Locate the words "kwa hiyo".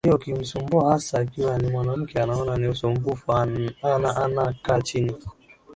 0.03-0.15